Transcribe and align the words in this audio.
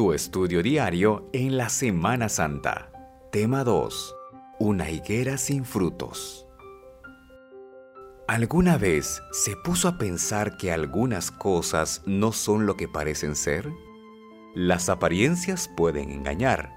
Tu 0.00 0.14
estudio 0.14 0.62
diario 0.62 1.28
en 1.34 1.58
la 1.58 1.68
Semana 1.68 2.30
Santa. 2.30 2.90
Tema 3.30 3.64
2. 3.64 4.16
Una 4.58 4.88
higuera 4.90 5.36
sin 5.36 5.66
frutos. 5.66 6.46
¿Alguna 8.26 8.78
vez 8.78 9.20
se 9.30 9.56
puso 9.56 9.88
a 9.88 9.98
pensar 9.98 10.56
que 10.56 10.72
algunas 10.72 11.30
cosas 11.30 12.00
no 12.06 12.32
son 12.32 12.64
lo 12.64 12.78
que 12.78 12.88
parecen 12.88 13.36
ser? 13.36 13.68
Las 14.54 14.88
apariencias 14.88 15.68
pueden 15.76 16.10
engañar. 16.10 16.72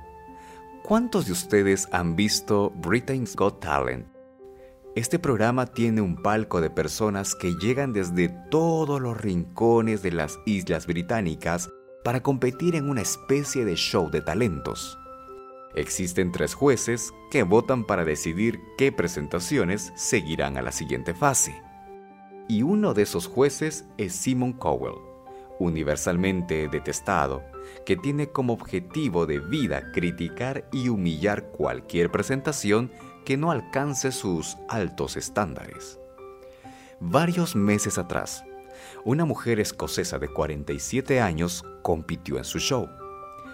¿Cuántos 0.83 1.27
de 1.27 1.31
ustedes 1.31 1.87
han 1.93 2.17
visto 2.17 2.71
Britain's 2.71 3.37
Got 3.37 3.61
Talent? 3.61 4.05
Este 4.95 5.17
programa 5.17 5.67
tiene 5.67 6.01
un 6.01 6.21
palco 6.21 6.59
de 6.59 6.69
personas 6.69 7.35
que 7.35 7.55
llegan 7.55 7.93
desde 7.93 8.27
todos 8.51 8.99
los 8.99 9.15
rincones 9.15 10.03
de 10.03 10.11
las 10.11 10.37
islas 10.45 10.87
británicas 10.87 11.69
para 12.03 12.21
competir 12.21 12.75
en 12.75 12.89
una 12.89 13.01
especie 13.01 13.65
de 13.65 13.75
show 13.75 14.09
de 14.09 14.21
talentos. 14.21 14.99
Existen 15.75 16.31
tres 16.31 16.53
jueces 16.53 17.11
que 17.31 17.43
votan 17.43 17.85
para 17.85 18.05
decidir 18.05 18.59
qué 18.77 18.91
presentaciones 18.91 19.91
seguirán 19.95 20.57
a 20.57 20.61
la 20.61 20.71
siguiente 20.71 21.13
fase. 21.13 21.61
Y 22.47 22.61
uno 22.61 22.93
de 22.93 23.03
esos 23.03 23.27
jueces 23.27 23.85
es 23.97 24.13
Simon 24.13 24.53
Cowell, 24.53 24.99
universalmente 25.59 26.67
detestado, 26.67 27.41
que 27.85 27.95
tiene 27.95 28.27
como 28.27 28.53
objetivo 28.53 29.25
de 29.25 29.39
vida 29.39 29.91
criticar 29.93 30.67
y 30.71 30.89
humillar 30.89 31.47
cualquier 31.51 32.11
presentación 32.11 32.91
que 33.25 33.37
no 33.37 33.49
alcance 33.49 34.11
sus 34.11 34.57
altos 34.69 35.15
estándares. 35.15 35.99
Varios 36.99 37.55
meses 37.55 37.97
atrás, 37.97 38.43
una 39.05 39.25
mujer 39.25 39.59
escocesa 39.59 40.19
de 40.19 40.27
47 40.27 41.19
años 41.21 41.63
compitió 41.81 42.37
en 42.37 42.43
su 42.43 42.59
show. 42.59 42.89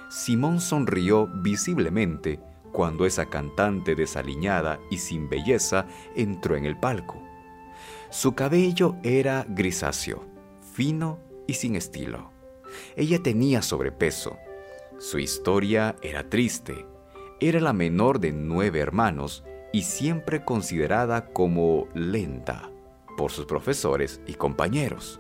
Simón 0.10 0.60
sonrió 0.60 1.28
visiblemente 1.28 2.40
cuando 2.72 3.06
esa 3.06 3.26
cantante 3.26 3.96
desaliñada 3.96 4.80
y 4.90 4.98
sin 4.98 5.30
belleza 5.30 5.86
entró 6.16 6.56
en 6.56 6.66
el 6.66 6.80
palco. 6.80 7.22
Su 8.10 8.34
cabello 8.34 8.96
era 9.04 9.46
grisáceo, 9.48 10.26
fino 10.74 11.20
y 11.48 11.54
sin 11.54 11.76
estilo. 11.76 12.32
Ella 12.96 13.22
tenía 13.22 13.62
sobrepeso. 13.62 14.38
Su 14.98 15.20
historia 15.20 15.96
era 16.02 16.30
triste. 16.30 16.86
Era 17.40 17.60
la 17.60 17.74
menor 17.74 18.20
de 18.20 18.34
nueve 18.34 18.80
hermanos 18.80 19.44
y 19.72 19.84
siempre 19.84 20.44
considerada 20.44 21.28
como 21.28 21.88
lenta 21.94 22.69
por 23.20 23.34
sus 23.34 23.46
profesores 23.46 24.22
y 24.28 24.36
compañeros. 24.36 25.20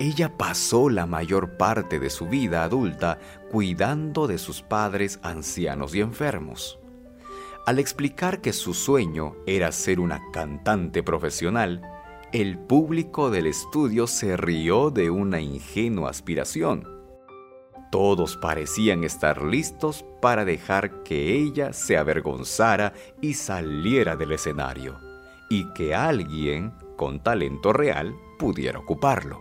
Ella 0.00 0.36
pasó 0.36 0.90
la 0.90 1.06
mayor 1.06 1.56
parte 1.56 2.00
de 2.00 2.10
su 2.10 2.26
vida 2.26 2.64
adulta 2.64 3.20
cuidando 3.48 4.26
de 4.26 4.38
sus 4.38 4.60
padres 4.60 5.20
ancianos 5.22 5.94
y 5.94 6.00
enfermos. 6.00 6.80
Al 7.64 7.78
explicar 7.78 8.40
que 8.40 8.52
su 8.52 8.74
sueño 8.74 9.36
era 9.46 9.70
ser 9.70 10.00
una 10.00 10.20
cantante 10.32 11.04
profesional, 11.04 11.80
el 12.32 12.58
público 12.58 13.30
del 13.30 13.46
estudio 13.46 14.08
se 14.08 14.36
rió 14.36 14.90
de 14.90 15.08
una 15.08 15.40
ingenua 15.40 16.10
aspiración 16.10 16.98
todos 17.90 18.36
parecían 18.36 19.02
estar 19.02 19.42
listos 19.42 20.04
para 20.20 20.44
dejar 20.44 21.02
que 21.04 21.36
ella 21.36 21.72
se 21.72 21.96
avergonzara 21.96 22.92
y 23.22 23.32
saliera 23.32 24.14
del 24.14 24.32
escenario, 24.32 25.00
y 25.48 25.72
que 25.72 25.94
alguien 25.94 26.74
con 26.98 27.22
talento 27.22 27.72
real 27.72 28.14
pudiera 28.38 28.78
ocuparlo. 28.78 29.40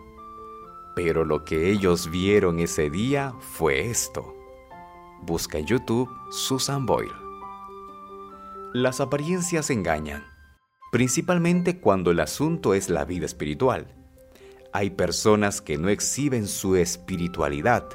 Pero 0.96 1.26
lo 1.26 1.44
que 1.44 1.70
ellos 1.70 2.10
vieron 2.10 2.60
ese 2.60 2.90
día 2.90 3.34
fue 3.42 3.90
esto. 3.90 4.34
Busca 5.24 5.58
en 5.58 5.66
YouTube 5.66 6.10
Susan 6.32 6.86
Boyle. 6.86 7.12
Las 8.74 9.02
apariencias 9.02 9.70
engañan, 9.70 10.24
principalmente 10.94 11.82
cuando 11.82 12.12
el 12.12 12.22
asunto 12.22 12.74
es 12.74 12.90
la 12.90 13.04
vida 13.04 13.26
espiritual. 13.26 13.94
Hay 14.72 14.92
personas 14.92 15.62
que 15.62 15.78
no 15.78 15.90
exhiben 15.90 16.48
su 16.48 16.78
espiritualidad, 16.78 17.90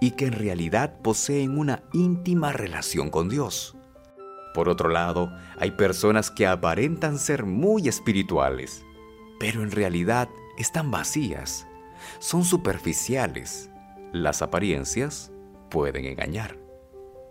y 0.00 0.12
que 0.12 0.26
en 0.26 0.32
realidad 0.32 1.00
poseen 1.02 1.58
una 1.58 1.82
íntima 1.92 2.52
relación 2.52 3.10
con 3.10 3.28
Dios. 3.28 3.76
Por 4.54 4.68
otro 4.68 4.88
lado, 4.88 5.32
hay 5.58 5.72
personas 5.72 6.30
que 6.30 6.46
aparentan 6.46 7.18
ser 7.18 7.44
muy 7.44 7.88
espirituales, 7.88 8.84
pero 9.38 9.62
en 9.62 9.70
realidad 9.70 10.28
están 10.56 10.90
vacías, 10.90 11.66
son 12.18 12.44
superficiales. 12.44 13.70
Las 14.12 14.42
apariencias 14.42 15.30
pueden 15.70 16.04
engañar. 16.04 16.56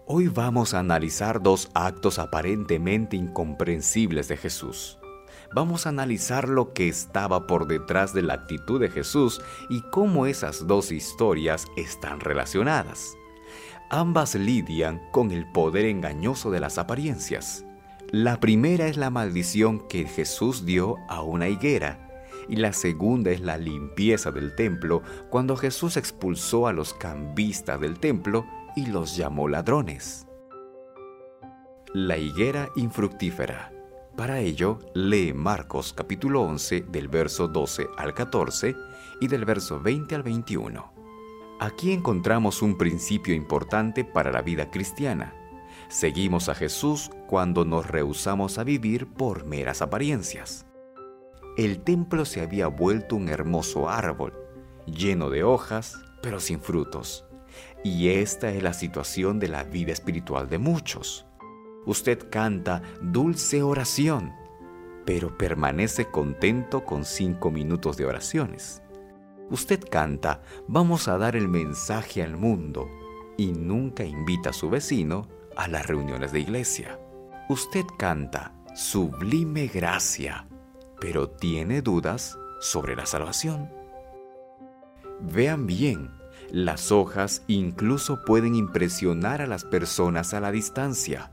Hoy 0.06 0.28
vamos 0.28 0.73
a 0.73 0.79
analizar 0.79 1.41
dos 1.41 1.69
actos 1.73 2.19
aparentemente 2.19 3.17
incomprensibles 3.17 4.28
de 4.28 4.38
Jesús 4.38 4.97
vamos 5.53 5.85
a 5.85 5.90
analizar 5.90 6.50
lo 6.50 6.73
que 6.73 6.88
estaba 6.88 7.47
por 7.47 7.67
detrás 7.67 8.13
de 8.13 8.22
la 8.22 8.34
actitud 8.34 8.79
de 8.79 8.90
Jesús 8.90 9.41
y 9.69 9.81
cómo 9.91 10.25
esas 10.25 10.67
dos 10.67 10.91
historias 10.91 11.66
están 11.75 12.19
relacionadas. 12.19 13.16
Ambas 13.90 14.35
lidian 14.35 15.01
con 15.12 15.31
el 15.31 15.50
poder 15.51 15.85
engañoso 15.85 16.51
de 16.51 16.59
las 16.59 16.78
apariencias. 16.78 17.66
La 18.12 18.40
primera 18.40 18.88
es 18.88 18.95
la 18.95 19.09
maldición 19.09 19.85
que 19.90 20.06
Jesús 20.06 20.66
dio 20.66 20.95
a 21.09 21.23
una 21.23 21.50
higuera 21.50 22.23
y 22.47 22.56
la 22.56 22.72
segunda 22.72 23.31
es 23.31 23.41
la 23.41 23.57
limpieza 23.57 24.31
del 24.31 24.56
templo 24.56 25.01
cuando 25.29 25.57
Jesús 25.57 25.97
expulsó 25.97 26.67
a 26.67 26.73
los 26.73 26.94
cambistas 26.94 27.81
del 27.81 28.00
templo 28.00 28.46
y 28.78 28.85
los 28.85 29.17
llamó 29.17 29.50
ladrones. 29.50 30.25
La 31.94 32.17
higuera 32.17 32.69
infructífera. 32.78 33.73
Para 34.16 34.40
ello, 34.40 34.79
lee 34.94 35.34
Marcos 35.34 35.91
capítulo 35.91 36.44
11 36.44 36.85
del 36.90 37.09
verso 37.09 37.50
12 37.50 37.88
al 37.97 38.13
14 38.13 38.73
y 39.19 39.28
del 39.28 39.44
verso 39.44 39.81
20 39.81 40.16
al 40.16 40.23
21. 40.23 40.94
Aquí 41.59 41.91
encontramos 41.91 42.62
un 42.62 42.78
principio 42.78 43.35
importante 43.35 44.06
para 44.06 44.31
la 44.31 44.41
vida 44.41 44.72
cristiana. 44.72 45.34
Seguimos 45.90 46.50
a 46.50 46.56
Jesús 46.56 47.09
cuando 47.28 47.66
nos 47.66 47.88
rehusamos 47.88 48.58
a 48.58 48.64
vivir 48.64 49.08
por 49.08 49.46
meras 49.46 49.81
apariencias. 49.81 50.66
El 51.58 51.80
templo 51.80 52.25
se 52.25 52.42
había 52.42 52.68
vuelto 52.68 53.16
un 53.16 53.30
hermoso 53.30 53.90
árbol, 53.90 54.34
lleno 54.86 55.30
de 55.30 55.44
hojas, 55.44 55.96
pero 56.22 56.40
sin 56.40 56.59
frutos. 56.59 57.26
Y 57.84 58.09
esta 58.09 58.52
es 58.52 58.62
la 58.62 58.74
situación 58.74 59.40
de 59.40 59.47
la 59.47 59.64
vida 59.64 59.94
espiritual 59.94 60.50
de 60.50 60.58
muchos 60.58 61.28
usted 61.88 62.30
canta 62.30 62.81
dulce 63.02 63.64
oración, 63.64 64.34
pero 65.06 65.38
permanece 65.38 66.06
contento 66.06 66.84
con 66.84 67.06
cinco 67.06 67.50
minutos 67.50 67.96
de 67.96 68.06
oraciones. 68.06 68.84
Usted 69.50 69.80
canta, 69.90 70.42
vamos 70.68 71.08
a 71.08 71.18
dar 71.18 71.38
el 71.38 71.47
mensaje 71.47 72.22
al 72.22 72.36
mundo, 72.36 72.90
y 73.38 73.53
nunca 73.53 74.03
invita 74.03 74.50
a 74.50 74.53
su 74.53 74.70
vecino 74.70 75.30
a 75.57 75.68
las 75.68 75.85
reuniones 75.88 76.31
de 76.31 76.40
iglesia. 76.40 77.00
Usted 77.50 77.85
canta, 77.97 78.53
sublime 78.75 79.68
gracia, 79.68 80.47
pero 81.01 81.29
tiene 81.29 81.81
dudas 81.81 82.38
sobre 82.62 82.95
la 82.95 83.06
salvación. 83.06 83.69
Vean 85.19 85.67
bien, 85.67 86.12
las 86.51 86.91
hojas 86.91 87.44
incluso 87.47 88.23
pueden 88.23 88.56
impresionar 88.56 89.41
a 89.41 89.47
las 89.47 89.66
personas 89.66 90.34
a 90.34 90.40
la 90.40 90.51
distancia 90.51 91.31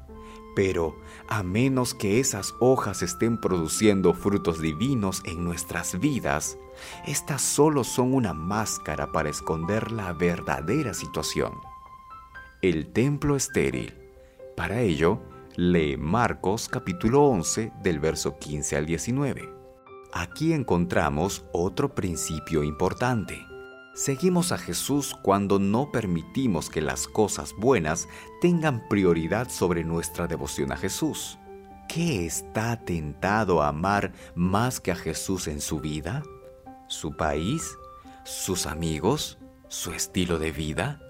pero 0.54 0.96
a 1.28 1.42
menos 1.42 1.94
que 1.94 2.20
esas 2.20 2.54
hojas 2.60 3.02
estén 3.02 3.38
produciendo 3.38 4.14
frutos 4.14 4.60
divinos 4.60 5.22
en 5.24 5.44
nuestras 5.44 5.98
vidas, 5.98 6.58
estas 7.06 7.42
solo 7.42 7.84
son 7.84 8.14
una 8.14 8.34
máscara 8.34 9.10
para 9.12 9.28
esconder 9.28 9.90
la 9.90 10.12
verdadera 10.12 10.94
situación. 10.94 11.52
El 12.62 12.92
templo 12.92 13.36
estéril. 13.36 14.03
Para 14.56 14.80
ello, 14.80 15.20
lee 15.56 15.96
Marcos 15.96 16.68
capítulo 16.68 17.24
11 17.24 17.72
del 17.82 17.98
verso 17.98 18.38
15 18.38 18.76
al 18.76 18.86
19. 18.86 19.52
Aquí 20.12 20.52
encontramos 20.52 21.44
otro 21.52 21.92
principio 21.92 22.62
importante. 22.62 23.44
Seguimos 23.94 24.52
a 24.52 24.58
Jesús 24.58 25.16
cuando 25.22 25.58
no 25.58 25.90
permitimos 25.90 26.70
que 26.70 26.80
las 26.80 27.08
cosas 27.08 27.52
buenas 27.58 28.06
tengan 28.40 28.86
prioridad 28.88 29.48
sobre 29.48 29.82
nuestra 29.82 30.28
devoción 30.28 30.70
a 30.70 30.76
Jesús. 30.76 31.36
¿Qué 31.88 32.24
está 32.24 32.76
tentado 32.84 33.60
a 33.60 33.68
amar 33.68 34.12
más 34.36 34.78
que 34.78 34.92
a 34.92 34.96
Jesús 34.96 35.48
en 35.48 35.60
su 35.60 35.80
vida? 35.80 36.22
¿Su 36.86 37.16
país? 37.16 37.76
¿Sus 38.24 38.66
amigos? 38.66 39.38
¿Su 39.66 39.90
estilo 39.90 40.38
de 40.38 40.52
vida? 40.52 41.00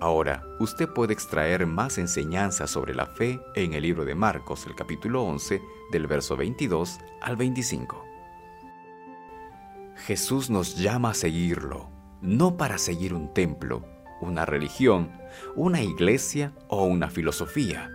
Ahora, 0.00 0.44
usted 0.60 0.88
puede 0.88 1.12
extraer 1.12 1.66
más 1.66 1.98
enseñanzas 1.98 2.70
sobre 2.70 2.94
la 2.94 3.06
fe 3.06 3.40
en 3.56 3.74
el 3.74 3.82
libro 3.82 4.04
de 4.04 4.14
Marcos, 4.14 4.64
el 4.66 4.76
capítulo 4.76 5.24
11, 5.24 5.60
del 5.90 6.06
verso 6.06 6.36
22 6.36 6.98
al 7.20 7.36
25. 7.36 8.04
Jesús 9.96 10.50
nos 10.50 10.76
llama 10.76 11.10
a 11.10 11.14
seguirlo, 11.14 11.90
no 12.22 12.56
para 12.56 12.78
seguir 12.78 13.12
un 13.12 13.34
templo, 13.34 13.84
una 14.20 14.46
religión, 14.46 15.10
una 15.56 15.82
iglesia 15.82 16.52
o 16.68 16.84
una 16.84 17.10
filosofía. 17.10 17.90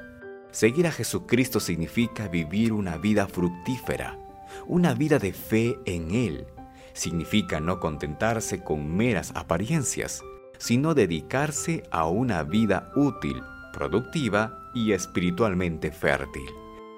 Seguir 0.51 0.87
a 0.87 0.91
Jesucristo 0.91 1.61
significa 1.61 2.27
vivir 2.27 2.73
una 2.73 2.97
vida 2.97 3.27
fructífera, 3.27 4.19
una 4.67 4.93
vida 4.93 5.19
de 5.19 5.31
fe 5.31 5.79
en 5.85 6.11
Él. 6.11 6.47
Significa 6.91 7.61
no 7.61 7.79
contentarse 7.79 8.61
con 8.61 8.93
meras 8.93 9.31
apariencias, 9.35 10.21
sino 10.63 10.93
dedicarse 10.93 11.83
a 11.91 12.07
una 12.07 12.41
vida 12.43 12.89
útil, 12.95 13.43
productiva 13.73 14.71
y 14.73 14.93
espiritualmente 14.93 15.91
fértil. 15.91 16.49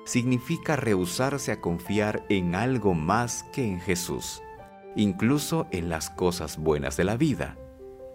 Significa 0.06 0.76
rehusarse 0.76 1.52
a 1.52 1.62
confiar 1.62 2.24
en 2.30 2.54
algo 2.54 2.94
más 2.94 3.44
que 3.52 3.66
en 3.66 3.80
Jesús, 3.80 4.40
incluso 4.96 5.66
en 5.72 5.90
las 5.90 6.12
cosas 6.12 6.60
buenas 6.60 6.96
de 6.96 7.06
la 7.06 7.18
vida. 7.18 7.58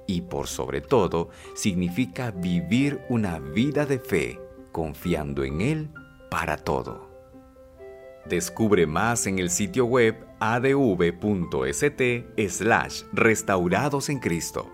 Y 0.06 0.20
por 0.20 0.46
sobre 0.46 0.82
todo, 0.82 1.30
significa 1.56 2.30
vivir 2.30 3.00
una 3.08 3.40
vida 3.40 3.86
de 3.86 3.98
fe 3.98 4.40
confiando 4.70 5.42
en 5.42 5.62
Él 5.62 5.90
para 6.30 6.58
todo. 6.58 7.10
Descubre 8.24 8.86
más 8.86 9.26
en 9.26 9.40
el 9.40 9.50
sitio 9.50 9.84
web 9.86 10.14
adv.st 10.38 12.24
slash 12.48 13.02
restaurados 13.12 14.08
en 14.10 14.20
Cristo. 14.20 14.70